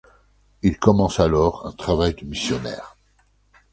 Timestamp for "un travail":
1.67-2.15